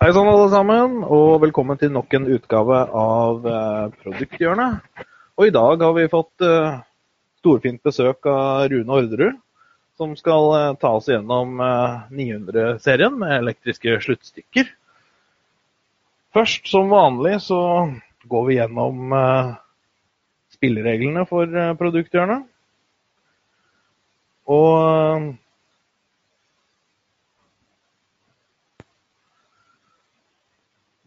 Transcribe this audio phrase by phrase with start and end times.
[0.00, 5.02] Hei sann, alle sammen, og velkommen til nok en utgave av eh, Produkthjørnet.
[5.36, 6.78] Og i dag har vi fått eh,
[7.42, 9.36] storfint besøk av Rune Orderud,
[10.00, 11.60] som skal eh, ta oss gjennom
[12.16, 14.72] 900-serien med elektriske sluttstykker.
[16.32, 17.60] Først, som vanlig, så
[18.24, 19.12] går vi gjennom
[20.56, 22.48] spillereglene for Produkthjørnet.
[24.48, 25.28] Og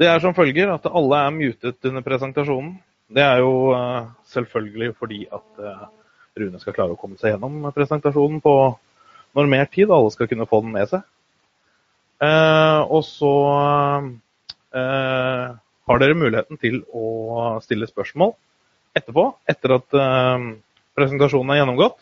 [0.03, 2.73] Det er som følger at alle er mutet under presentasjonen.
[3.07, 5.85] Det er jo uh, selvfølgelig fordi at uh,
[6.35, 8.55] Rune skal klare å komme seg gjennom presentasjonen på
[9.37, 9.93] normert tid.
[9.95, 11.05] Alle skal kunne få den med seg.
[12.19, 13.31] Uh, og så
[14.73, 18.33] har dere muligheten til å stille spørsmål
[18.97, 19.27] etterpå.
[19.53, 19.99] Etter at
[20.97, 21.99] presentasjonen er gjennomgått,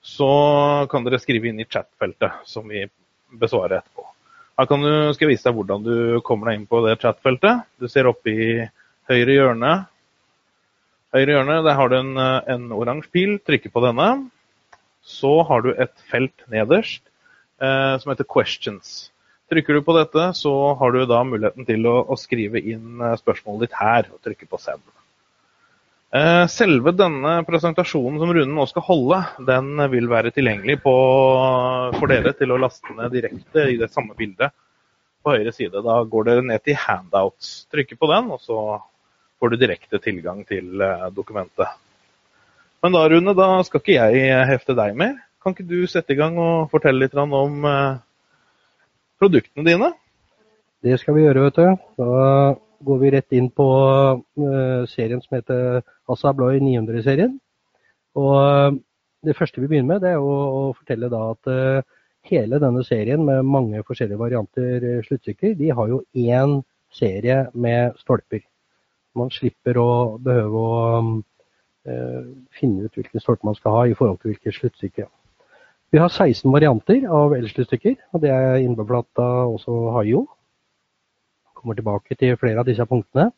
[0.00, 0.30] så
[0.88, 2.86] kan dere skrive inn i chat-feltet, som vi
[3.36, 3.99] besvarer etterpå.
[4.58, 5.94] Her kan du, skal jeg vise deg hvordan du
[6.26, 7.64] kommer deg inn på det chatfeltet.
[7.80, 8.48] Du ser oppe i
[9.10, 9.72] høyre hjørne.
[11.14, 13.38] Høyre hjørne, Der har du en, en oransje pil.
[13.46, 14.10] Trykker på denne.
[15.02, 17.02] Så har du et felt nederst
[17.62, 19.10] eh, som heter 'questions'.
[19.50, 23.16] Trykker du på dette, så har du da muligheten til å, å skrive inn eh,
[23.18, 24.99] spørsmålet ditt her og trykke på 'send'.
[26.10, 30.94] Eh, selve denne presentasjonen som Rune nå skal holde, den vil være tilgjengelig på,
[31.94, 34.50] for dere til å laste ned direkte i det samme bildet
[35.22, 35.84] på høyre side.
[35.86, 38.58] Da går dere ned til handouts, trykker på den, og så
[39.38, 41.78] får du direkte tilgang til eh, dokumentet.
[42.82, 45.14] Men da, Rune, da skal ikke jeg hefte deg mer.
[45.40, 48.00] Kan ikke du sette i gang og fortelle litt om eh,
[49.22, 49.92] produktene dine?
[50.82, 51.86] Det skal vi gjøre, vet du.
[52.02, 52.18] Da
[52.86, 53.66] går vi rett inn på
[54.88, 57.38] serien som heter Assa Abloy 900-serien.
[58.18, 58.78] Og eh,
[59.26, 61.82] det første vi begynner med, det er å, å fortelle da at uh,
[62.30, 66.62] hele denne serien med mange forskjellige varianter sluttstykker, de har jo én
[66.96, 68.40] serie med stolper.
[69.18, 69.90] Man slipper å
[70.24, 72.24] behøve å uh,
[72.56, 75.06] finne ut hvilken stolpe man skal ha i forhold til hvilket sluttstykke.
[75.92, 80.24] Vi har 16 varianter av elsluttstykker, og det er innbefatta også Hayo.
[81.60, 83.28] Kommer tilbake til flere av disse punktene.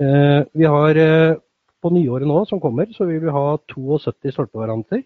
[0.00, 0.98] Vi har
[1.84, 5.04] på nyåret nå som kommer, så vil vi ha 72 stolpevarianter.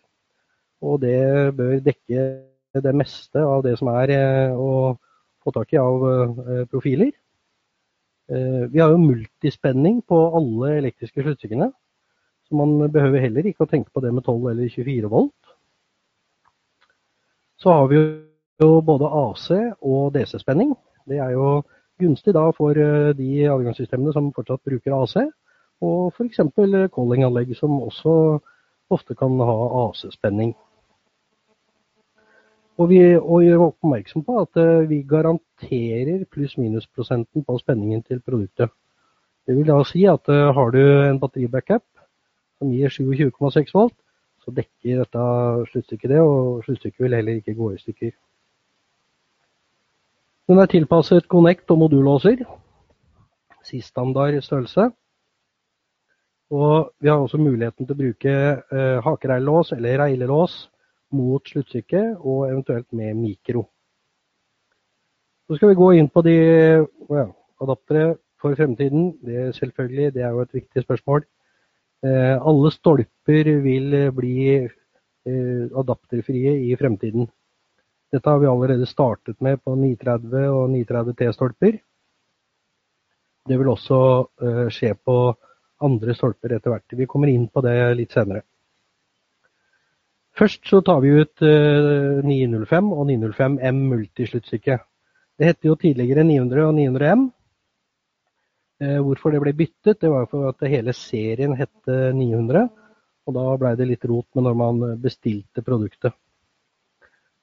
[0.86, 1.18] Og det
[1.58, 2.26] bør dekke
[2.84, 4.94] det meste av det som er eh, å
[5.42, 7.10] få tak i av eh, profiler.
[8.30, 11.70] Eh, vi har jo multispenning på alle elektriske sluttstykkene.
[12.48, 15.54] Så man behøver heller ikke å tenke på det med 12 eller 24 volt.
[17.58, 17.98] Så har vi
[18.62, 19.50] jo både AC
[19.82, 20.76] og DC-spenning.
[21.08, 21.58] Det er jo
[21.98, 22.78] gunstig da for
[23.18, 25.18] de adgangssystemene som fortsatt bruker AC.
[25.84, 26.40] Og f.eks.
[26.94, 28.14] callinganlegg som også
[28.90, 30.54] ofte kan ha AC-spenning.
[32.78, 38.70] Og vi gjør oppmerksom på at eh, vi garanterer pluss-minus-prosenten på spenningen til produktet.
[39.46, 41.82] Det vil da si at eh, har du en batteribackup
[42.58, 43.96] som gir 27,6 volt,
[44.44, 45.24] så dekker dette
[45.72, 48.14] sluttstykket det, og sluttstykket vil heller ikke gå i stykker.
[50.48, 52.38] Den er tilpasset Connect og modullåser.
[53.68, 54.86] Sistandard størrelse.
[56.48, 60.54] Og vi har også muligheten til å bruke eh, hakereillås eller reilelås
[61.12, 63.66] mot sluttstykket, og eventuelt med mikro.
[65.44, 67.26] Så skal vi gå inn på de ja,
[67.60, 69.18] adaptere for fremtiden.
[69.20, 71.26] Det, selvfølgelig, det er jo et viktig spørsmål.
[72.08, 77.28] Eh, alle stolper vil bli eh, adapterfrie i fremtiden.
[78.12, 81.78] Dette har vi allerede startet med på 930 og 930 T-stolper.
[83.48, 83.98] Det vil også
[84.44, 85.16] eh, skje på
[85.84, 86.96] andre stolper etter hvert.
[86.96, 88.44] Vi kommer inn på det litt senere.
[90.38, 94.78] Først så tar vi ut 905 eh, og 905M multisluttstykke.
[95.38, 97.26] Det hette jo tidligere 900 og 900M.
[98.84, 102.64] Eh, hvorfor det ble byttet, det var for at hele serien hette 900.
[103.28, 106.16] Og da blei det litt rot med når man bestilte produktet.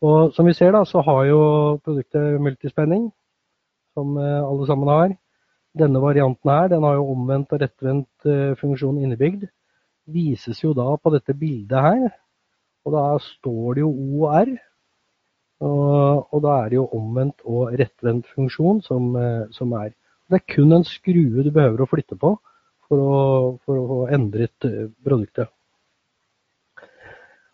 [0.05, 1.39] Og som vi ser da, så har jo
[1.85, 3.07] produktet multispenning,
[3.95, 5.15] som eh, alle sammen har.
[5.75, 9.47] Denne varianten her, den har jo omvendt og rettvendt eh, funksjon innebygd.
[10.06, 12.07] Vises jo da på dette bildet her.
[12.85, 14.51] Og da står det jo OR.
[15.65, 19.95] Og, og da er det jo omvendt og rettvendt funksjon som, eh, som, er.
[20.30, 22.35] Det er kun en skrue du behøver å flytte på
[22.85, 23.21] for å,
[23.65, 24.00] for å få
[25.06, 25.50] produktet.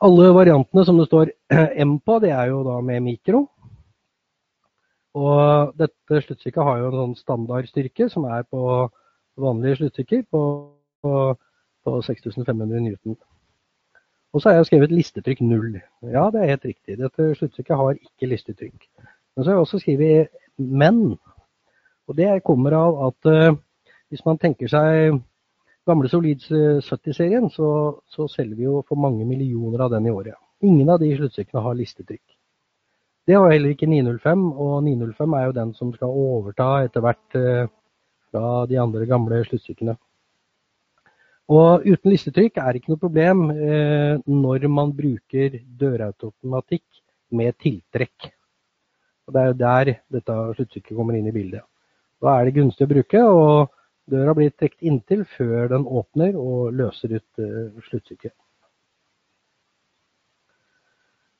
[0.02, 1.32] Alle variantene som det står
[1.86, 3.46] M på, det er jo da med mikro.
[5.18, 8.62] Og dette sluttstykket har jo en sånn standardstyrke som er på
[9.42, 10.42] vanlige sluttstykker på,
[11.04, 11.16] på,
[11.86, 13.18] på 6500 newton.
[14.32, 15.74] Og så har jeg skrevet listetrykk null.
[16.08, 16.96] Ja, det er helt riktig.
[17.02, 18.86] Dette sluttstykket har ikke listetrykk.
[19.36, 21.02] Men så har jeg også skrevet men.
[22.08, 23.58] Og Det kommer av at uh,
[24.10, 25.20] hvis man tenker seg
[25.88, 27.70] gamle Solids 70-serien, så,
[28.10, 30.38] så, selger vi jo for mange millioner av den i året.
[30.62, 32.24] Ingen av de sluttstykkene har listetrykk.
[33.28, 37.38] Det har heller ikke 905, og 905 er jo den som skal overta etter hvert
[37.38, 37.66] uh,
[38.32, 39.98] fra de andre gamle sluttstykkene.
[41.52, 47.02] Og uten listetrykk er det ikke noe problem eh, når man bruker dørautomatikk
[47.36, 48.30] med tiltrekk.
[49.28, 51.66] Og Det er jo der dette sluttstykket kommer inn i bildet.
[52.24, 53.74] Da er det gunstig å bruke, og
[54.12, 58.34] døra blir trukket inntil før den åpner og løser ut eh, sluttstykket.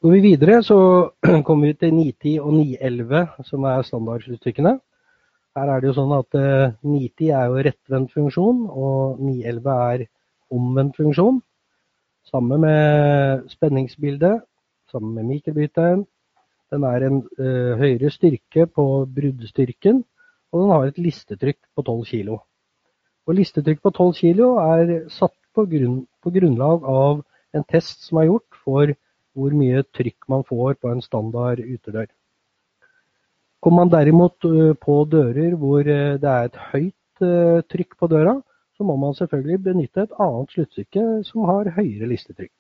[0.02, 0.78] Går vi videre, så
[1.48, 4.74] kommer vi til 910 og 911, som er standardsluttstykkene.
[5.58, 9.76] Her er det jo sånn at uh, eh, 90 er jo rettvendt funksjon, og 911
[9.76, 10.06] er
[10.52, 11.42] omvendt funksjon.
[12.32, 14.42] Samme med spenningsbildet,
[14.92, 16.06] samme med mikrobryteren.
[16.72, 17.48] Den er en ø,
[17.82, 18.86] høyere styrke på
[19.16, 20.04] bruddstyrken,
[20.52, 22.38] og den har et listetrykk på 12 kg.
[23.32, 27.22] Og listetrykk på 12 kg er satt på, grunn, på grunnlag av
[27.56, 28.92] en test som er gjort for
[29.32, 32.10] hvor mye trykk man får på en standard utedør.
[33.64, 38.12] Kommer man derimot eh, på dører hvor eh, det er et høyt eh, trykk på
[38.12, 38.36] døra,
[38.76, 42.56] så må man selvfølgelig benytte et annet sluttstykke som har høyere listetrykk.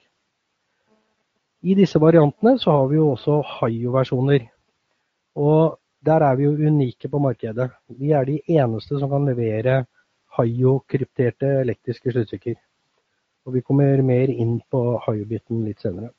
[1.67, 4.47] I disse variantene så har vi jo også Hayo-versjoner.
[5.35, 7.73] Og der er vi jo unike på markedet.
[7.99, 9.83] Vi er de eneste som kan levere
[10.37, 12.57] Hayo-krypterte elektriske sluttstykker.
[13.45, 16.11] Og vi kommer mer inn på Hayo-biten litt senere.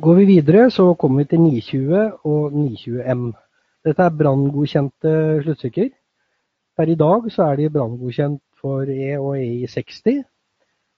[0.00, 3.26] Går vi videre, så kommer vi til 920 og 920M.
[3.86, 5.12] Dette er branngodkjente
[5.44, 5.90] sluttstykker.
[6.74, 10.24] Per i dag så er de branngodkjent for E og EI60.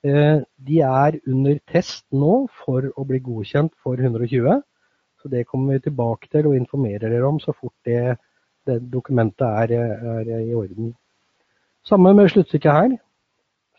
[0.06, 0.38] Eh,
[0.68, 4.62] de er under test nå for å bli godkjent for 120.
[5.20, 8.16] Så det kommer vi tilbake til og informerer dere om så fort det,
[8.66, 10.94] det dokumentet er, er, i orden.
[11.84, 12.96] Samme med sluttstykket her.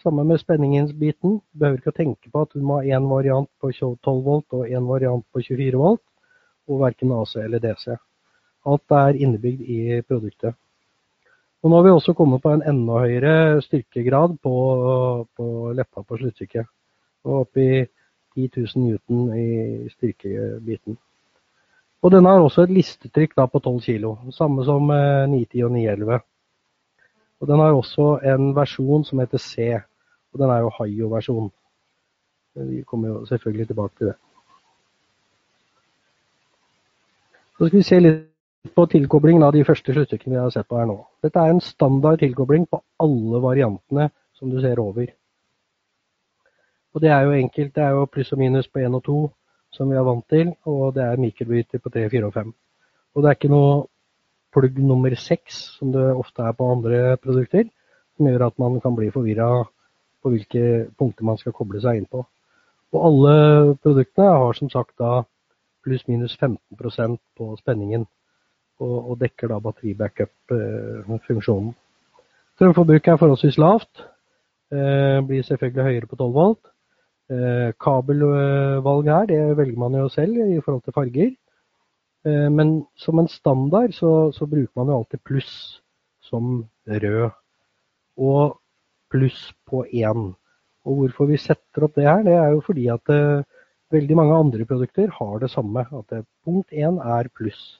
[0.03, 1.39] Samme med spenningsbiten.
[1.39, 4.53] Du behøver ikke å tenke på at du må ha én variant på 12 volt
[4.55, 6.03] og én variant på 24 volt,
[6.67, 7.97] og verken AC eller DC.
[8.67, 10.55] Alt er innebygd i produktet.
[11.63, 14.55] Og nå har vi også kommet på en enda høyere styrkegrad på,
[15.35, 16.69] på leppa på sluttstykket.
[17.25, 17.83] Og opp i
[18.37, 20.99] 10 000 newton i styrkebiten.
[22.05, 26.19] Og denne har også et listetrykk da på 12 kg, samme som 910 og 911.
[27.41, 29.73] Og den har også en versjon som heter C.
[30.33, 31.51] Og den er jo Hayo-versjon.
[32.55, 34.15] Vi kommer jo selvfølgelig tilbake til det.
[37.57, 40.77] Så skal vi se litt på tilkoblingen av de første sluttstykkene vi har sett på
[40.77, 40.97] her nå.
[41.25, 45.07] Dette er en standard tilkobling på alle variantene som du ser over.
[46.93, 47.73] Og det er jo enkelt.
[47.75, 49.17] Det er jo pluss og minus på 1 og 2
[49.77, 52.53] som vi er vant til, og det er mikrobryter på 3, 4 og 5.
[53.15, 53.85] Og det er ikke noe
[54.53, 57.65] plugg nummer 6, som det ofte er på andre produkter,
[58.17, 59.49] som gjør at man kan bli forvirra
[60.23, 60.63] på hvilke
[60.97, 62.19] punkter man skal koble seg inn på.
[62.95, 63.33] Og alle
[63.83, 65.11] produktene har som sagt da
[65.85, 68.03] pluss-minus 15% på spenningen,
[68.79, 71.71] og, og, dekker da batteribackup-funksjonen.
[72.57, 73.93] Strømforbruket er forholdsvis lavt,
[74.73, 76.63] eh, blir selvfølgelig høyere på 12 volt.
[77.27, 81.31] Eh, kabelvalget her, det velger man jo selv i forhold til farger.
[82.25, 85.81] Eh, men som en standard så, så bruker man jo alltid pluss
[86.23, 87.29] som rød.
[88.17, 88.57] Og
[89.11, 90.33] pluss på én.
[90.87, 93.43] Og hvorfor vi setter opp det her, det er jo fordi at uh,
[93.91, 95.83] veldig mange andre produkter har det samme.
[95.91, 97.79] At det, punkt én er pluss,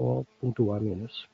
[0.00, 1.26] og punkt to er minus.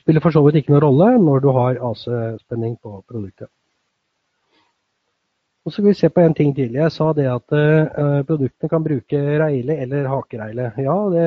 [0.00, 3.50] Spiller for så vidt ikke noen rolle når du har AC-spenning på produktet.
[5.66, 6.76] Og så skal vi se på en ting til.
[6.78, 10.68] Jeg sa det at uh, produktene kan bruke reile eller hakereile.
[10.78, 11.24] Ja, det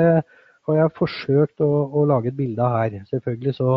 [0.68, 3.02] har jeg forsøkt å, å lage et bilde av her.
[3.10, 3.74] Selvfølgelig så,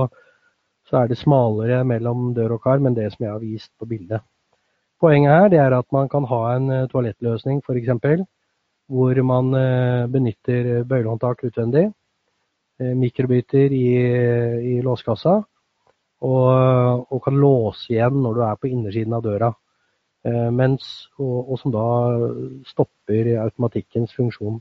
[0.87, 3.89] så, er det smalere mellom dør og kar, men det som jeg har vist på
[3.91, 4.23] bildet.
[5.03, 8.23] Poenget her det er at man kan ha en uh, toalettløsning f.eks.
[8.87, 11.89] Hvor man uh, benytter bøylehåndtak utvendig.
[12.83, 13.89] Mikrobryter i,
[14.77, 15.35] i låskassa.
[16.23, 19.51] Og, og kan låse igjen når du er på innersiden av døra.
[20.25, 21.87] Eh, mens, og, og, som da
[22.69, 24.61] stopper automatikkens funksjon.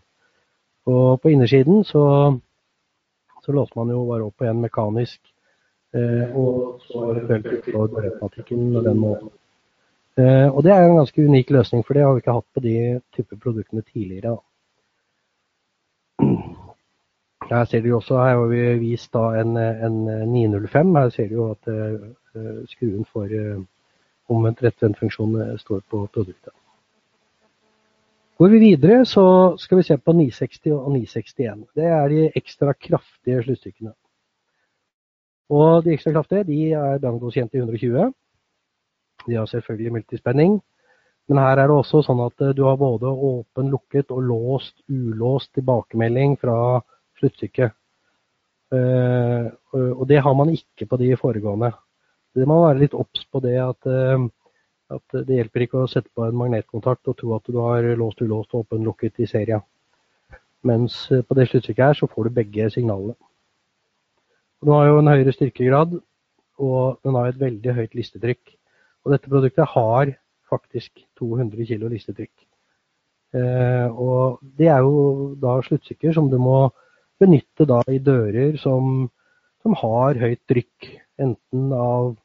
[0.90, 2.06] Og på innersiden så,
[3.46, 5.20] så låser man jo bare opp på en mekanisk,
[5.94, 9.30] eh, og så eventuelt slår automatikken den måten.
[10.18, 12.64] Eh, og det er en ganske unik løsning, for det har vi ikke hatt på
[12.66, 12.78] de
[13.14, 14.40] type produktene tidligere.
[17.52, 20.02] Her ser dere også, her har vi vist da en, en
[20.32, 20.96] 905.
[20.96, 23.64] Her ser du jo at uh, skruen får uh,
[24.32, 26.54] omvendt rettvendt funksjon står på produktet.
[28.42, 29.24] Går vi videre, så
[29.62, 31.68] skal vi se på 960 og 961.
[31.78, 33.92] Det er de ekstra kraftige sluttstykkene.
[35.52, 38.08] Og de ekstra kraftige de er branngodkjent i 120.
[39.28, 40.58] De har selvfølgelig multispenning.
[41.30, 45.54] Men her er det også sånn at du har både åpen, lukket og låst, ulåst
[45.54, 46.82] tilbakemelding fra
[47.22, 47.78] sluttstykket.
[48.72, 49.52] Uh,
[50.00, 51.72] og det har man ikke på de foregående.
[52.38, 54.28] Det må være litt obs på det at, uh,
[54.96, 58.24] at, det hjelper ikke å sette på en magnetkontakt og tro at du har låst,
[58.24, 59.64] ulåst og åpen, lukket i serien.
[60.68, 63.18] Mens uh, på det sluttstykket her så får du begge signalene.
[64.62, 65.98] Den har jo en høyere styrkegrad,
[66.62, 68.56] og den har et veldig høyt listetrykk.
[69.02, 70.14] Og dette produktet har
[70.52, 72.34] faktisk 200 kg listetrykk.
[73.34, 76.70] og det er jo da sluttstykker som du må
[77.22, 79.08] benytte da i dører som,
[79.62, 80.92] som har høyt trykk.
[81.22, 82.16] Enten av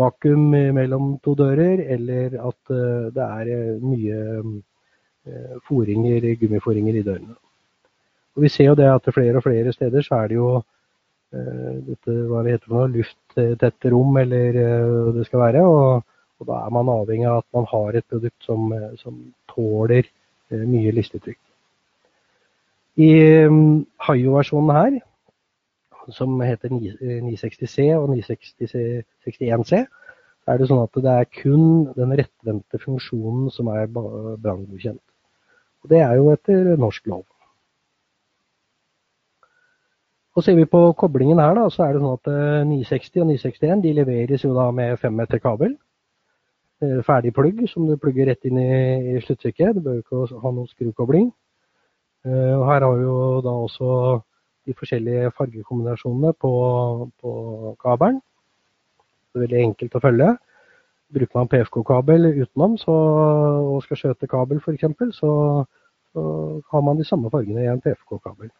[0.00, 7.06] vakuum mellom to dører, eller at uh, det er uh, mye uh, foringer, gummiforinger i
[7.06, 7.36] dørene.
[8.36, 10.50] Og Vi ser jo det at flere og flere steder så er det jo
[11.30, 14.56] dette, hva det heter for noe, lufttette rom, eller
[15.14, 15.60] det skal være.
[15.62, 16.00] Og,
[16.40, 19.20] og, da er man avhengig av at man har et produkt som, som
[19.52, 20.08] tåler
[20.50, 21.38] mye listetrykk.
[22.98, 23.10] I
[23.46, 23.60] um,
[24.08, 24.98] Hayo-versjonen her,
[26.16, 29.82] som heter 960C og 961C,
[30.50, 31.64] er det sånn at det er kun
[31.96, 35.02] den rettvendte funksjonen som er branngodkjent.
[35.84, 37.24] Og det er jo etter norsk lov.
[40.38, 42.28] Og Ser vi på koblingen her, da, så er det sånn at
[42.70, 45.74] 960 eh, og 961 de leveres jo da med 5 meter kabel.
[46.80, 49.76] Eh, ferdig plugg som du plugger rett inn i, sluttstykket.
[49.76, 51.26] Du bør ikke ha noen skrukobling.
[52.24, 53.90] Eh, og her har vi jo da også
[54.70, 56.52] de forskjellige fargekombinasjonene på,
[57.20, 57.32] på
[57.82, 58.22] kabelen.
[59.30, 60.30] Det er veldig enkelt å følge.
[61.10, 62.94] Bruker man PFK-kabel utenom så,
[63.74, 65.34] og skal skjøte kabel f.eks., så,
[66.14, 66.24] så
[66.70, 68.50] har man de samme fargene i en PFK-kabel.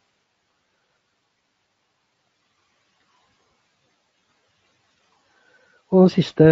[5.91, 6.47] Og den siste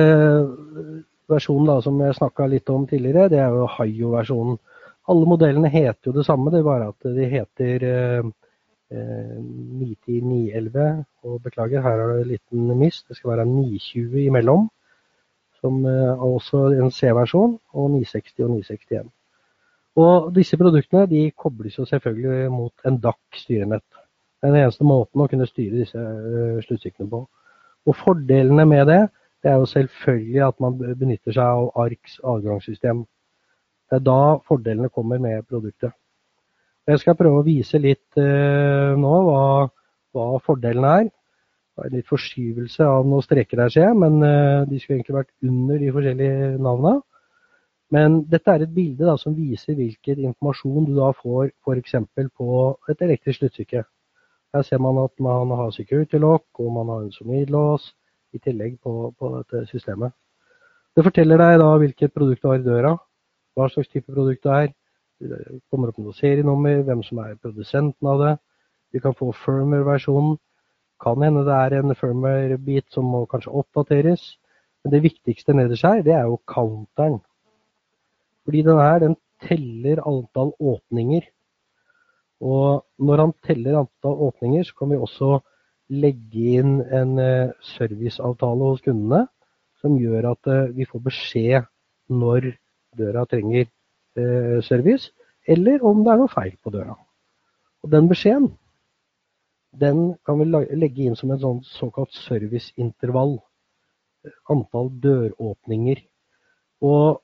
[1.30, 4.58] versjonen da, som jeg snakka litt om tidligere, det er jo Hayo-versjonen.
[5.08, 8.30] Alle modellene heter jo det samme, det er bare at de heter eh,
[8.92, 10.78] 910-911.
[10.78, 13.02] Eh, og beklager, her er det en liten miss.
[13.08, 14.70] Det skal være 920 imellom.
[15.60, 19.10] Som eh, er også en C-versjon, og 960 og 961.
[19.98, 23.88] Og disse produktene de kobles jo selvfølgelig mot en DAC-styrenett.
[24.40, 27.24] Det er den eneste måten å kunne styre disse uh, sluttstykkene på.
[27.88, 29.00] Og fordelene med det,
[29.42, 33.00] det er jo selvfølgelig at man benytter seg av ARKs adgangssystem.
[33.90, 35.90] Det er da fordelene kommer med produktet.
[36.88, 39.42] Jeg skal prøve å vise litt eh, nå hva,
[40.16, 41.10] hva fordelen er.
[41.76, 45.18] Det er litt forskyvelse av noen streker der, ser jeg, men eh, de skulle egentlig
[45.18, 47.02] vært under de forskjellige navnene.
[47.92, 51.94] Men dette er et bilde da, som viser hvilken informasjon du da får f.eks.
[52.36, 52.48] på
[52.92, 53.84] et elektrisk sluttstykke.
[54.56, 57.92] Her ser man at man har security lock og man har en solid-lås
[58.32, 60.12] i tillegg på, på, dette systemet.
[60.96, 62.96] Det forteller deg da hvilket produkt du har i døra,
[63.56, 64.70] hva slags type produkt det er.
[65.18, 68.34] Kommer opp noe serienummer, hvem som er produsenten av det.
[68.94, 70.36] Vi kan få firmware-versjonen.
[71.02, 74.22] Kan hende det er en firmware-bit som må kanskje oppdateres.
[74.82, 77.18] Men det viktigste nederst her, det er jo counteren.
[78.46, 81.26] Fordi den her, den teller antall åpninger.
[82.40, 85.40] Og når han teller antall åpninger, så kan vi også
[85.88, 89.24] legge inn en eh, serviceavtale hos kundene
[89.80, 91.68] som gjør at eh, vi får beskjed
[92.12, 92.52] når
[92.98, 93.66] døra trenger
[94.66, 95.12] service,
[95.48, 96.96] eller om det er noe feil på døra.
[97.84, 98.50] Og Den beskjeden
[99.80, 100.44] den kan vi
[100.76, 103.36] legge inn som en sånn såkalt serviceintervall.
[104.50, 106.00] Antall døråpninger.
[106.82, 107.20] Og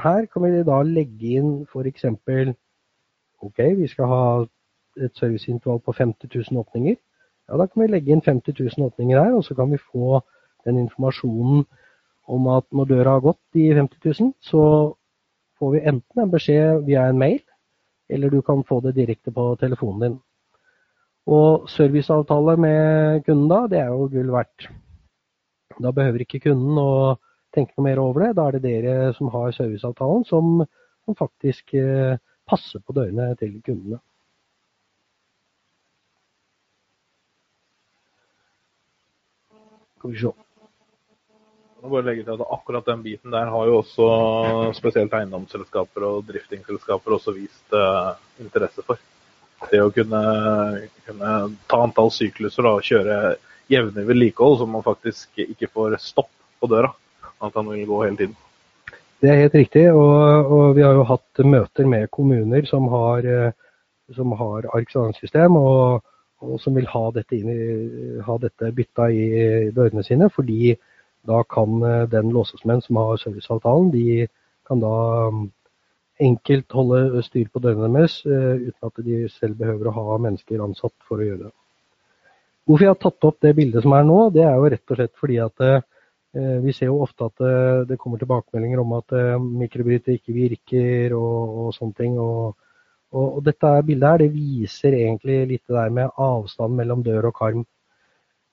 [0.00, 2.06] her kan vi da legge inn f.eks.
[3.44, 4.24] Ok, vi skal ha
[5.04, 6.96] et serviceintervall på 50 000 åpninger.
[7.48, 10.22] Ja, Da kan vi legge inn 50 000 åpninger her, og så kan vi få
[10.64, 11.66] den informasjonen
[12.26, 14.94] om at når døra har gått de 50 000, så
[15.64, 17.40] får vi enten en beskjed via en mail,
[18.12, 20.16] eller du kan få det direkte på telefonen din.
[21.24, 24.66] Og serviceavtale med kunden da, det er jo gull verdt.
[25.80, 27.16] Da behøver ikke kunden å
[27.56, 28.34] tenke noe mer over det.
[28.36, 30.60] Da er det dere som har serviceavtalen, som,
[31.06, 34.02] som faktisk eh, passer på dørene til kundene.
[39.96, 40.34] Skal vi se
[41.84, 44.06] må bare legge til at Akkurat den biten der har jo også
[44.76, 49.00] spesielt eiendomsselskaper og driftingsselskaper også vist uh, interesse for.
[49.70, 50.22] Det å kunne,
[51.06, 51.34] kunne
[51.70, 53.36] ta antall sykluser og kjøre
[53.72, 56.90] jevnlig vedlikehold, så man faktisk ikke får stopp på døra.
[57.44, 58.34] At han vil gå hele tiden.
[59.20, 59.84] Det er helt riktig.
[59.92, 63.28] Og, og, vi har jo hatt møter med kommuner som har,
[64.16, 66.04] som har ARK-system, og,
[66.44, 69.24] og, som vil ha dette, i, ha dette bytta i
[69.76, 70.28] dørene sine.
[70.32, 70.74] Fordi
[71.26, 71.80] da kan
[72.12, 74.26] den låsesmenn som har serviceavtalen, de
[74.68, 74.94] kan da
[76.24, 80.94] enkelt holde styr på dørene deres uten at de selv behøver å ha mennesker ansatt
[81.08, 81.54] for å gjøre det.
[82.64, 84.96] Hvorfor jeg har tatt opp det bildet som er nå, det er jo rett og
[84.98, 85.82] slett fordi at eh,
[86.64, 91.16] vi ser jo ofte at eh, det kommer tilbakemeldinger om at eh, mikrobryter ikke virker
[91.18, 92.16] og, og sånne ting.
[92.16, 92.54] Og,
[93.12, 97.36] og, dette bildet her det viser egentlig litt det der med avstand mellom dør og
[97.36, 97.66] karm.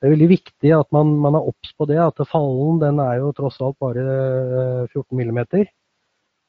[0.02, 3.20] Det er veldig viktig at man, man er obs på det, at fallen den er
[3.20, 5.38] jo tross alt bare 14 mm.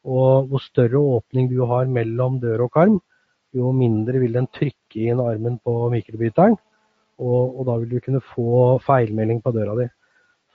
[0.10, 2.98] Og hvor større åpning du har mellom dør og karm,
[3.54, 6.58] jo mindre vil den trykke inn armen på mikrobryteren
[7.22, 9.86] og, og, da vil du kunne få feilmelding på døra di.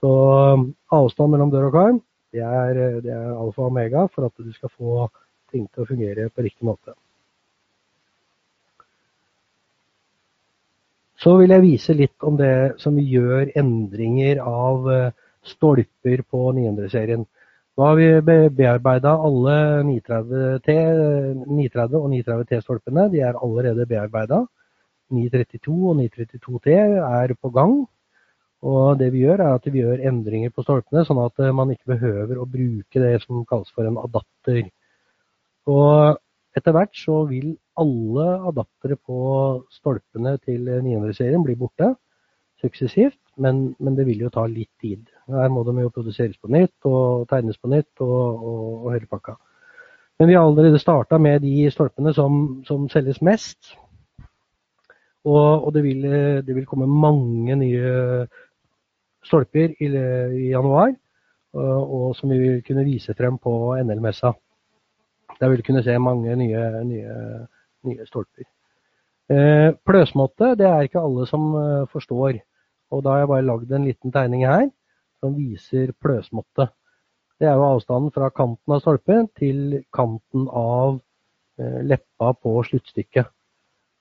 [0.03, 0.11] Så
[0.59, 2.01] um, avstand mellom dør og karm
[2.35, 5.07] det er, det er alfa og omega for at du skal få
[5.53, 6.99] ting til å fungere på riktig måte.
[11.19, 15.11] Så vil jeg vise litt om det som gjør endringer av uh,
[15.43, 17.25] stolper på 900-serien.
[17.79, 18.07] Nå har vi
[18.55, 19.57] bearbeida alle
[19.87, 20.75] 930T
[21.47, 23.05] 930 og 930T-stolpene.
[23.13, 24.41] De er allerede bearbeida.
[25.15, 27.77] 932 og 932T er på gang.
[28.67, 31.71] Og det vi gjør, er at vi gjør endringer på stolpene, sånn at eh, man
[31.71, 34.65] ikke behøver å bruke det som kalles for en adapter.
[35.71, 36.19] Og
[36.57, 39.19] etter hvert så vil alle adaptere på
[39.73, 41.93] stolpene til 900-serien bli borte
[42.63, 45.05] suksessivt, men, men, det vil jo ta litt tid.
[45.31, 49.11] Her må de jo produseres på nytt og tegnes på nytt og, og, og hele
[49.11, 49.37] pakka.
[50.19, 53.77] Men vi har allerede starta med de stolpene som, som selges mest.
[55.29, 56.03] Og, og det, vil,
[56.43, 58.27] det, vil, komme mange nye
[59.23, 60.91] stolper i, i januar,
[61.55, 64.33] og, og, som vi vil kunne vise frem på NL-messa.
[65.41, 67.17] Der vil du kunne se mange nye, nye,
[67.87, 68.47] nye stolper.
[69.29, 72.41] Eh, pløsmåtte det er ikke alle som eh, forstår.
[72.91, 74.71] Og da har jeg bare lagd en liten tegning her
[75.21, 76.71] som viser pløsmåtte.
[77.39, 80.97] Det er jo avstanden fra kanten av stolpen til kanten av
[81.61, 83.29] eh, leppa på sluttstykket.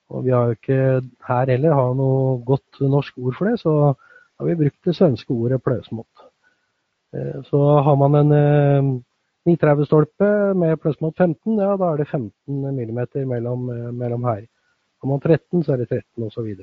[0.08, 0.80] Og vi har jo ikke
[1.28, 5.34] her heller har noe godt norsk ord for det, så har vi brukt det svenske
[5.34, 6.24] ordet pløsmått.
[7.44, 8.32] Så har man en
[9.48, 14.44] 930-stolpe med med mot 15, ja da er det 15 mm mellom, eh, mellom her.
[15.00, 16.54] Har man 13, så er det 13 osv.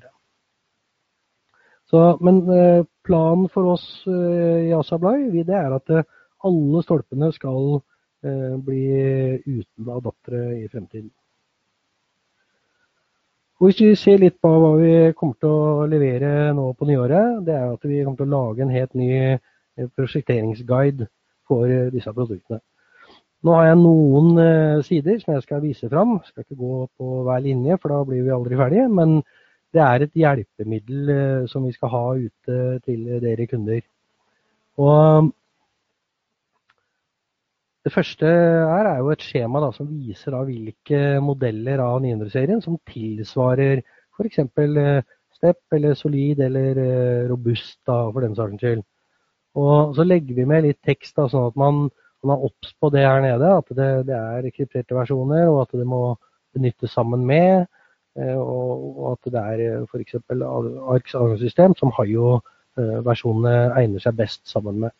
[2.20, 2.42] Men
[3.06, 5.92] planen for oss i Asablai det er at
[6.44, 7.78] alle stolpene skal
[8.66, 8.88] bli
[9.46, 11.14] uten adaptere i fremtiden.
[13.64, 17.54] Hvis vi ser litt på hva vi kommer til å levere nå på nyåret, det
[17.56, 21.08] er at vi kommer til å lage en helt ny eh, prosjekteringsguide
[21.48, 22.60] for eh, disse produktene.
[23.46, 26.18] Nå har jeg noen eh, sider som jeg skal vise fram.
[26.18, 28.88] Jeg skal ikke gå på hver linje, for da blir vi aldri ferdige.
[28.90, 29.20] Men
[29.76, 31.12] det er et hjelpemiddel
[31.52, 33.84] som vi skal ha ute til dere kunder.
[34.82, 35.34] Og
[37.86, 42.64] det første her er jo et skjema da, som viser da, hvilke modeller av 900-serien
[42.64, 43.84] som tilsvarer
[44.16, 44.40] f.eks.
[44.42, 45.04] Eh,
[45.36, 48.82] Step eller Solid eller eh, Robust, da, for den saks skyld.
[49.62, 51.86] Og så legger vi med litt tekst, da, sånn at man,
[52.26, 53.54] man er obs på det her nede.
[53.62, 56.02] At det, det, er krypterte versjoner, og at det må
[56.56, 57.68] benyttes sammen med.
[58.20, 60.20] Eh, og, at det er f.eks.
[60.34, 62.36] Arks avgangssystem, som har jo
[62.76, 64.92] versjonene egner seg best sammen med.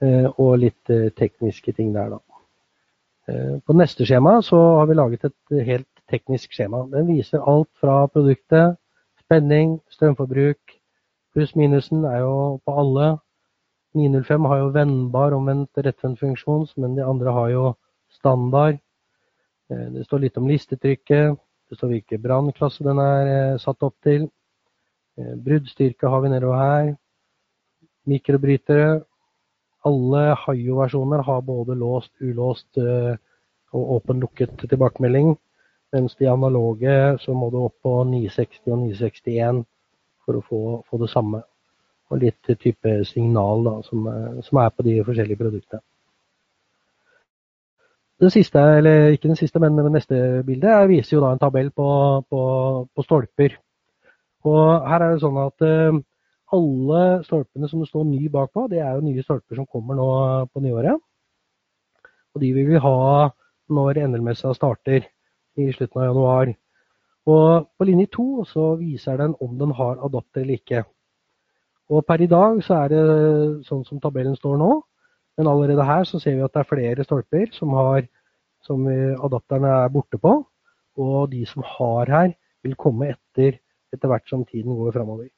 [0.00, 2.20] Eh, og litt eh, tekniske ting der, da.
[3.28, 6.86] Eh, på neste skjema så har vi laget et helt teknisk skjema.
[6.92, 8.78] Den viser alt fra produktet,
[9.20, 10.76] spenning, strømforbruk.
[11.34, 13.10] Pluss-minusen er jo på alle.
[13.96, 16.20] 905 har jo vennbar omvendt rettvendt
[16.76, 17.74] men de andre har jo
[18.10, 18.78] standard.
[19.68, 21.38] Det står litt om listetrykket.
[21.70, 24.28] Det står hvilken brannklasse den er satt opp til.
[25.16, 26.96] Bruddstyrke har vi nedover her.
[28.06, 29.02] Mikrobrytere
[29.82, 33.16] alle Hayo-versjoner har både låst, ulåst eh,
[33.72, 35.36] og åpen-lukket tilbakemelding.
[35.94, 39.62] Mens de analoge så må du opp på 960 og 961
[40.24, 41.42] for å få, få det samme.
[42.10, 44.06] Og litt type signal da, som,
[44.42, 45.82] som, er på de forskjellige produktene.
[48.20, 51.70] Det siste, eller ikke det siste, men det neste bildet viser jo da en tabell
[51.72, 51.86] på,
[52.28, 52.40] på,
[52.92, 53.54] på stolper.
[54.44, 56.00] Og her er det sånn at eh,
[56.56, 60.10] alle stolpene som det står ny bakpå, det er jo nye stolper som kommer nå
[60.52, 60.98] på nyåret.
[62.34, 63.30] Og de vil vi ha
[63.70, 65.06] når NL-messa starter
[65.58, 66.52] i slutten av januar.
[67.30, 70.84] Og på linje to så viser den om den har adapter eller ikke.
[71.90, 73.04] Og per i dag så er det
[73.66, 74.70] sånn som tabellen står nå.
[75.38, 78.04] Men allerede her så ser vi at det er flere stolper som, har,
[78.66, 80.36] som adapterne er borte på.
[81.00, 83.56] Og de som har her, vil komme etter
[83.94, 85.28] etter hvert som tiden går framover.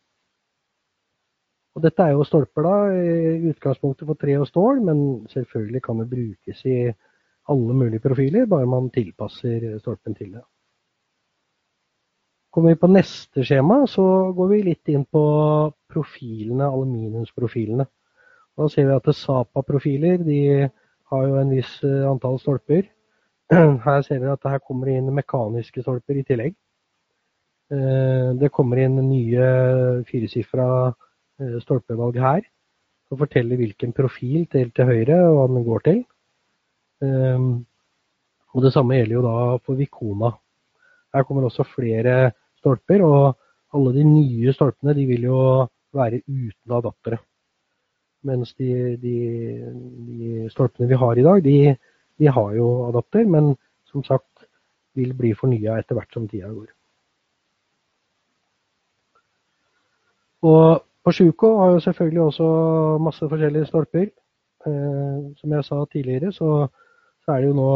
[1.73, 4.99] Og dette er jo stolper da, i utgangspunktet for tre og stål, men
[5.33, 6.79] selvfølgelig kan det brukes i
[7.53, 10.43] alle mulige profiler, bare man tilpasser stolpen til det.
[12.53, 14.05] Kommer vi på neste skjema, så
[14.37, 15.21] går vi litt inn på
[15.89, 17.87] profilene, aluminiumsprofilene.
[18.61, 20.41] Da ser vi at Sapa-profiler de
[21.13, 22.91] har jo en viss eh, antall stolper.
[23.87, 26.53] Her ser vi at det her kommer inn mekaniske stolper i tillegg.
[27.73, 29.49] Eh, det kommer inn nye
[30.09, 32.45] firesifra eh, stolpevalg her,
[33.09, 36.05] som forteller hvilken profil til, til høyre og hva den går til.
[37.03, 40.29] Og det samme gjelder jo da for Vikona.
[41.17, 42.31] Her kommer også flere
[42.63, 43.05] stolper.
[43.05, 45.43] Og alle de nye stolpene de vil jo
[45.93, 47.21] være uten adaptere.
[48.23, 49.17] Mens de, de,
[50.09, 51.75] de stolpene vi har i dag, de,
[52.23, 53.57] de, har jo adapter, men
[53.91, 54.47] som sagt
[54.95, 56.71] vil bli fornya etter hvert som tida går.
[60.47, 62.49] Og på Sjuko har jo selvfølgelig også
[63.03, 64.11] masse forskjellige stolper.
[64.67, 66.69] Eh, som jeg sa tidligere, så,
[67.25, 67.71] så er det jo nå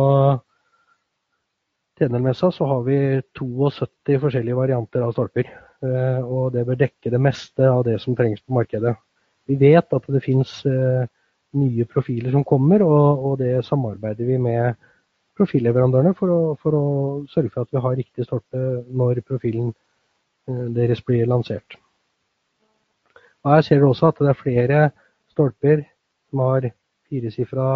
[1.96, 2.98] TNL-messa så har vi
[3.38, 5.48] 72 forskjellige varianter av stolper.
[5.84, 8.94] Eh, og det bør dekke det meste av det som trengs på markedet.
[9.46, 11.06] Vi vet at det finnes eh,
[11.56, 14.76] nye profiler som kommer, og, det samarbeider vi med
[15.36, 16.84] profilleverandørene for å, for å,
[17.32, 19.72] sørge for at vi har riktig stolpe når profilen
[20.48, 21.78] eh, deres blir lansert.
[23.44, 24.80] Og her ser du også at det er flere
[25.32, 25.84] stolper
[26.30, 26.70] som har
[27.06, 27.68] firesifra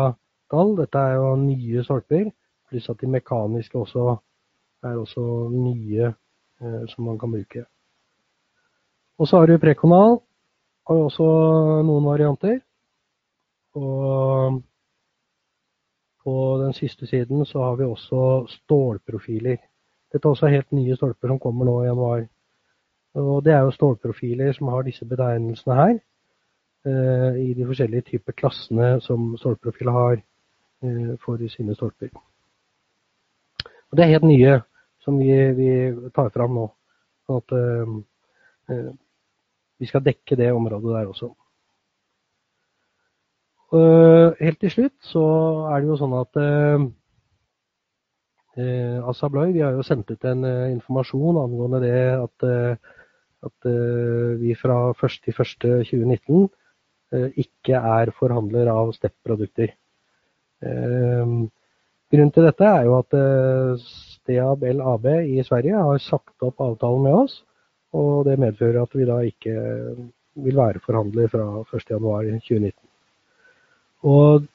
[0.50, 0.74] tall.
[0.80, 2.30] Dette er jo nye stolper.
[2.70, 4.16] Pluss at de mekaniske også
[4.87, 7.64] er også nye eh, som man kan bruke.
[9.18, 10.20] Og så har du prekonal.
[10.88, 11.24] Har jo også
[11.85, 12.61] noen varianter.
[13.74, 14.62] Og
[16.24, 19.56] på den siste siden så har vi også stålprofiler.
[20.12, 22.24] Dette er også helt nye stolper som kommer nå i januar.
[23.14, 25.94] Og det er jo stålprofiler som har disse betegnelsene her.
[26.87, 32.09] Eh, I de forskjellige typer klassene som stålprofiler har eh, for sine stolper.
[33.90, 34.61] Og Det er helt nye
[35.03, 35.70] som vi, vi
[36.14, 36.66] tar fram nå.
[37.26, 38.90] Sånn at uh,
[39.81, 41.33] vi skal dekke det området der også.
[43.70, 45.24] Uh, helt til slutt så
[45.70, 46.88] er det jo sånn at uh,
[49.11, 52.44] Assa Abloy vi har jo sendt ut en informasjon angående det at,
[53.46, 53.68] at
[54.42, 56.50] vi fra 1.1.2019
[57.40, 59.70] ikke er forhandler av STEP-produkter.
[62.11, 63.83] Grunnen til dette er jo at eh,
[64.20, 67.37] Steab AB i Sverige har sagt opp avtalen med oss.
[67.94, 69.55] Og det medfører at vi da ikke
[70.40, 72.73] vil være forhandler fra 1.1.2019.
[74.07, 74.46] Og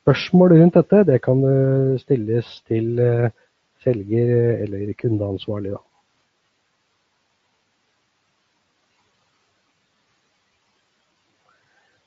[0.00, 1.42] spørsmål rundt dette det kan
[2.00, 3.28] stilles til eh,
[3.84, 4.32] selger
[4.64, 5.76] eller kundeansvarlig.
[5.76, 5.82] da.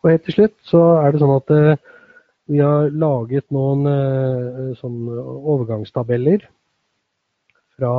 [0.01, 1.95] Og helt til slutt så er det sånn at eh,
[2.49, 6.47] vi har laget noen eh, sånn overgangstabeller
[7.77, 7.93] fra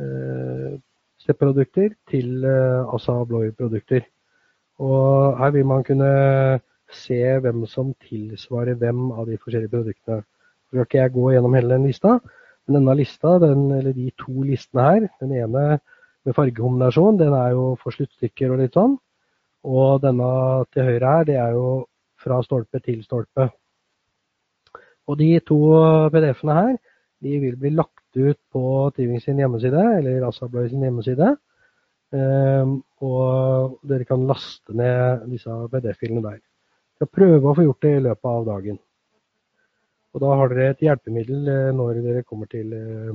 [0.00, 0.72] eh,
[1.20, 4.06] stepprodukter til eh, Assa Abloy-produkter.
[4.82, 6.12] Og her vil man kunne
[6.92, 10.24] se hvem som tilsvarer hvem av de forskjellige produktene.
[10.24, 12.16] Så skal ikke jeg gå gjennom hele den lista,
[12.64, 15.78] men denne lista, den, eller de to listene her, den ene
[16.22, 18.96] med fargekombinasjon, den er jo for sluttstykker og litt sånn.
[19.68, 20.28] Og denne
[20.72, 21.82] til høyre her, det er jo
[22.22, 23.48] fra stolpe til stolpe.
[25.10, 25.58] Og de to
[26.14, 26.76] PDF-ene her
[27.22, 28.62] de vil bli lagt ut på
[28.96, 31.36] Tiving sin hjemmeside, eller Asabloy sin hjemmeside.
[32.12, 36.40] Um, og dere kan laste ned disse PDF-filene der.
[36.98, 38.80] Så prøve å få gjort det i løpet av dagen.
[40.12, 43.14] Og da har dere et hjelpemiddel eh, når dere kommer til uh,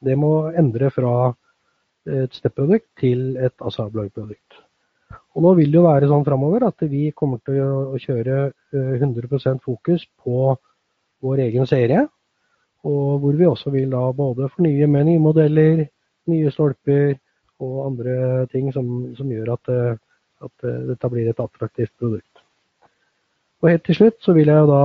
[0.00, 1.34] Det må endre fra
[2.08, 4.62] et step-produkt til et Asabloy-produkt.
[5.36, 9.62] Og nå vil det jo være sånn framover at vi kommer til å kjøre 100%
[9.64, 10.54] fokus på
[11.24, 12.06] vår egen serie.
[12.88, 15.84] Og hvor vi også vil da både fornye med nye modeller,
[16.30, 17.16] nye stolper
[17.64, 18.88] og andre ting som,
[19.18, 19.72] som gjør at,
[20.46, 22.44] at, dette blir et attraktivt produkt.
[23.58, 24.82] Og helt til slutt så vil jeg da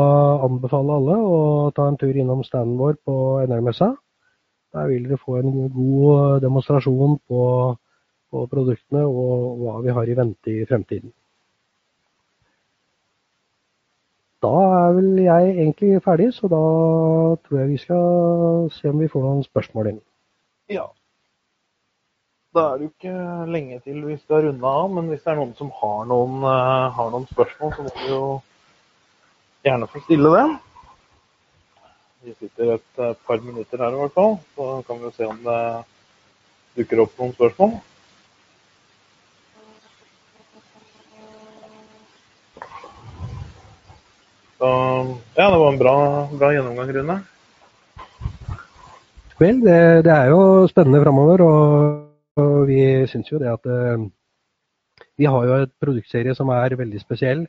[0.47, 1.41] anbefale alle å
[1.77, 3.91] ta en tur innom standen vår på NR-messa.
[4.73, 7.41] Der vil dere få en god demonstrasjon på
[8.33, 11.13] på produktene og hva vi har i vente i fremtiden.
[14.43, 16.63] Da er vel jeg egentlig ferdig, så da
[17.45, 20.01] tror jeg vi skal se om vi får noen spørsmål inn.
[20.73, 20.89] Ja.
[22.53, 25.39] Da er det jo ikke lenge til vi skal runde av, men hvis det er
[25.39, 28.25] noen som har noen, uh, har noen spørsmål, så må vi jo
[29.63, 30.43] gjerne få stille det.
[32.23, 35.25] Vi sitter et eh, par minutter her i hvert fall, så kan vi jo se
[35.27, 35.57] om det
[36.77, 37.73] dukker opp noen spørsmål.
[44.63, 44.69] Så
[45.35, 45.93] ja, det var en bra,
[46.39, 47.15] bra gjennomgang, Rune.
[49.35, 51.97] Vel, det, det er jo spennende framover, og,
[52.39, 52.77] og, vi
[53.11, 54.05] syns jo det at eh,
[55.19, 57.41] vi har jo et produktserie som er veldig spesiell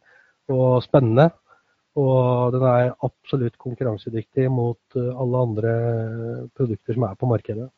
[0.50, 1.28] og spennende.
[1.94, 5.76] Og den er absolutt konkurransedyktig mot eh, alle andre
[6.58, 7.68] produkter som er på markedet.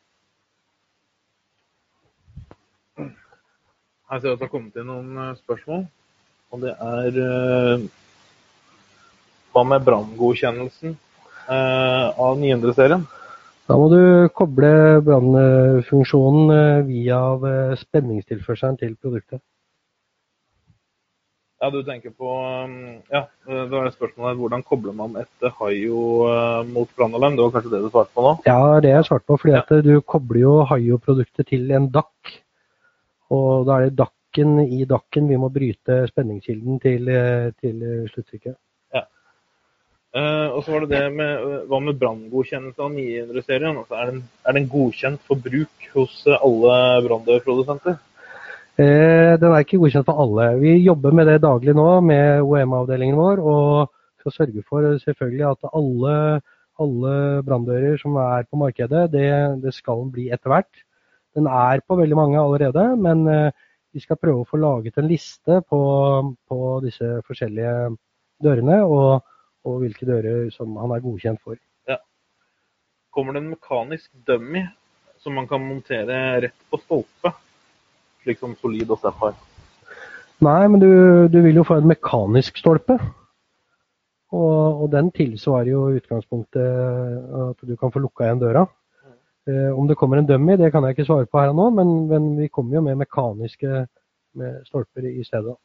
[2.97, 5.85] Her ser jeg at det har kommet inn noen eh, spørsmål.
[6.49, 7.21] Og det er
[9.57, 10.97] eh, Hva med branngodkjennelsen
[11.47, 13.05] av 900-serien?
[13.67, 14.01] Da må du
[14.35, 14.69] koble
[15.03, 17.19] brannfunksjonen via
[17.81, 19.41] spenningstilførselen til produktet.
[21.57, 22.73] Ja, du tenker på um,
[23.09, 24.35] Ja, det var et spørsmål her.
[24.37, 26.01] Hvordan kobler man et Haio
[26.69, 27.35] mot brannalarm?
[27.35, 28.35] Det var kanskje det du svarte på nå?
[28.45, 29.39] Ja, det jeg svarte på.
[29.41, 29.63] fordi ja.
[29.63, 32.37] at du kobler jo Haio-produktet til en DAC.
[33.33, 37.81] Og da er det DAC-en i DAC-en vi må bryte spenningskilden til, eh, til
[38.13, 38.55] slutttrykket.
[40.15, 43.75] Uh, og så var det det med hva med branngodkjennelse av 900-serien?
[43.83, 44.13] Altså, er,
[44.47, 47.97] er, den godkjent for bruk hos alle branndørprodusenter?
[48.77, 50.51] Eh, den er ikke godkjent for alle.
[50.61, 53.41] Vi jobber med det daglig nå med OEM-avdelingen vår.
[53.41, 56.41] Og skal sørge for selvfølgelig at alle,
[56.79, 57.13] alle
[57.47, 59.29] branndører som er på markedet, det,
[59.63, 60.83] det skal bli etter hvert.
[61.37, 63.51] Den er på veldig mange allerede, men eh,
[63.93, 65.81] vi skal prøve å få laget en liste på,
[66.49, 67.95] på disse forskjellige
[68.43, 69.25] dørene, og,
[69.67, 71.59] og, hvilke dører som han er godkjent for.
[71.89, 71.99] Ja.
[73.13, 74.63] Kommer det en mekanisk dummy
[75.19, 77.33] som man kan montere rett på stolpe?
[78.27, 79.37] slik som Solid og Sapphire.
[80.43, 80.91] Nei, men du,
[81.31, 82.97] du, vil jo få en mekanisk stolpe.
[84.35, 86.59] Og, og den tilsvarer jo utgangspunktet
[87.47, 88.65] at du kan få lukka igjen døra.
[89.47, 91.69] Eh, om det kommer en dummy, det kan jeg ikke svare på her og nå,
[91.77, 93.85] men, men vi kommer jo med mekaniske
[94.37, 95.55] med stolper i stedet.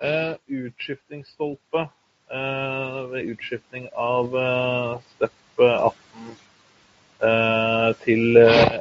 [0.00, 0.06] Ja.
[0.06, 1.88] Eh, utskiftingsstolpe
[2.30, 5.94] eh, ved utskiftning av eh, Step 18
[7.20, 8.76] eh, til eh,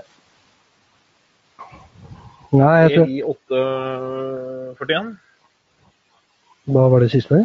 [2.56, 3.10] Nei, jeg tror...
[3.10, 5.10] I 841.
[6.72, 7.42] Hva var det siste?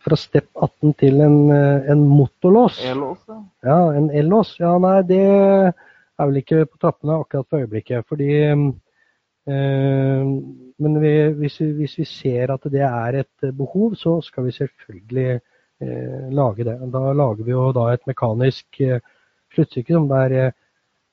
[0.00, 2.80] Fra step 18 til en, en motorlås.
[2.88, 3.36] E-lås, ja.
[3.68, 4.54] Ja, en el-lås.
[4.62, 8.08] Ja, nei, det er vel ikke på trappene akkurat for øyeblikket.
[8.08, 8.64] Fordi øh,
[9.46, 14.52] Men vi, hvis, vi, hvis, vi, ser at det er et behov, så skal vi
[14.52, 15.40] selvfølgelig
[15.82, 16.76] øh, lage det.
[16.92, 18.80] Da lager vi jo da et mekanisk
[19.54, 20.56] sluttstykke som er eh,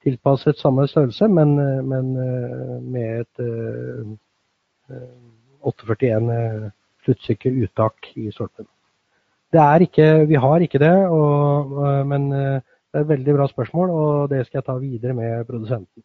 [0.06, 3.36] tilpasset samme størrelse, men, eh, men eh, med et
[5.68, 6.72] 841
[7.04, 8.68] sluttstykke uttak i stolpen.
[9.52, 12.62] Det er ikke, vi har ikke det, og, men det
[12.94, 16.04] er et veldig bra spørsmål, og det skal jeg ta videre med produsenten.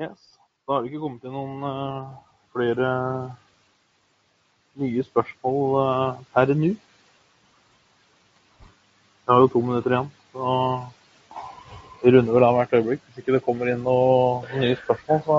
[0.00, 0.18] Yes.
[0.66, 2.14] Da har det ikke kommet inn noen uh,
[2.54, 2.88] flere
[4.80, 6.72] nye spørsmål uh, per nå.
[9.24, 10.54] Vi har jo to minutter igjen, så
[12.02, 13.04] vi runder vel av hvert øyeblikk.
[13.06, 15.38] Hvis ikke det kommer inn noen nye spørsmål, så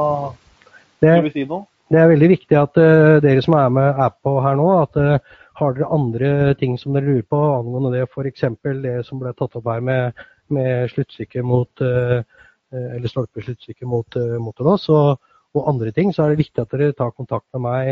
[1.02, 1.68] skal vi si noe.
[1.92, 4.98] Det er veldig viktig at uh, dere som er med er på her nå, at
[4.98, 8.48] uh, har dere andre ting som dere lurer på angående det, f.eks.
[8.88, 12.24] det som ble tatt opp her med, med sluttstykket mot uh,
[12.96, 15.20] eller stolpesluttstykke mot uh, motorlås og,
[15.56, 17.92] og, andre ting, så er det viktig at dere tar kontakt med meg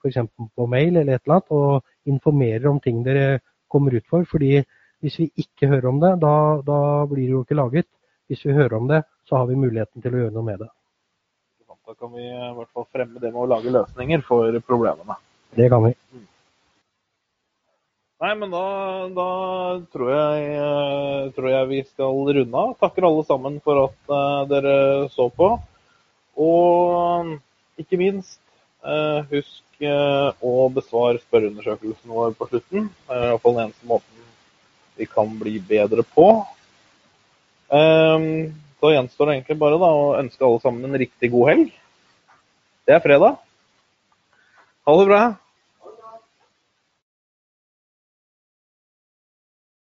[0.00, 0.20] f.eks.
[0.56, 3.40] på mail eller et eller annet, og informerer om ting dere
[3.70, 4.24] kommer ut for.
[4.28, 4.60] fordi
[5.00, 7.88] hvis vi ikke hører om det, da, da, blir det jo ikke laget.
[8.28, 10.68] Hvis vi hører om det, så har vi muligheten til å gjøre noe med det.
[11.90, 15.16] Da kan vi i hvert fall fremme det med å lage løsninger for problemene.
[15.56, 15.94] Det kan vi.
[18.20, 18.64] Nei, men da,
[19.16, 19.26] da
[19.94, 22.74] tror, jeg, tror, jeg, vi skal runde av.
[22.82, 24.74] Takker alle sammen for at uh, dere
[25.14, 25.54] så på.
[26.36, 28.42] Og ikke minst,
[28.84, 32.90] uh, husk å besvare spørreundersøkelsen vår på slutten.
[33.08, 34.28] Uh, I hvert fall den eneste måten
[35.00, 36.28] vi kan bli bedre på.
[37.72, 38.52] Um,
[38.84, 41.76] så gjenstår det egentlig bare da, å ønske alle sammen en riktig god helg.
[42.84, 43.40] Det er fredag.
[44.84, 45.22] Ha det bra.